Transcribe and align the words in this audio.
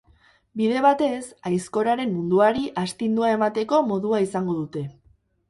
Bide 0.59 0.79
batez, 0.85 1.19
aizkoraren 1.49 2.15
munduari 2.15 2.65
astindua 2.85 3.31
emateko 3.35 3.83
modua 3.93 4.25
izango 4.27 4.59
dute. 4.63 4.85